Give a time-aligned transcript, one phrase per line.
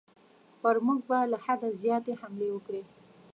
[0.61, 2.83] پر موږ به له حده زیاتې حملې وکړي.